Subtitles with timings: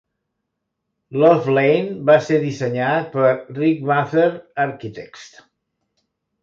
[1.23, 3.29] Love Lane va ser dissenyat per
[3.61, 4.29] Rick Mather
[4.69, 5.31] Architects.